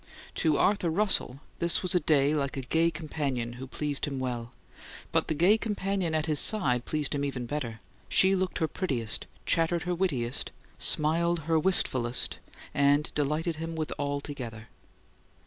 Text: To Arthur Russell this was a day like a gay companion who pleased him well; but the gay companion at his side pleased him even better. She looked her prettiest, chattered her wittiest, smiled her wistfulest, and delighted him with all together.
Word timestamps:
To 0.41 0.57
Arthur 0.57 0.89
Russell 0.89 1.41
this 1.59 1.83
was 1.83 1.93
a 1.93 1.99
day 1.99 2.33
like 2.33 2.57
a 2.57 2.61
gay 2.61 2.89
companion 2.89 3.53
who 3.53 3.67
pleased 3.67 4.05
him 4.05 4.17
well; 4.17 4.51
but 5.11 5.27
the 5.27 5.35
gay 5.35 5.59
companion 5.59 6.15
at 6.15 6.25
his 6.25 6.39
side 6.39 6.85
pleased 6.85 7.13
him 7.13 7.23
even 7.23 7.45
better. 7.45 7.81
She 8.09 8.33
looked 8.35 8.57
her 8.57 8.67
prettiest, 8.67 9.27
chattered 9.45 9.83
her 9.83 9.93
wittiest, 9.93 10.49
smiled 10.79 11.41
her 11.41 11.59
wistfulest, 11.59 12.39
and 12.73 13.13
delighted 13.13 13.57
him 13.57 13.75
with 13.75 13.93
all 13.99 14.21
together. 14.21 14.69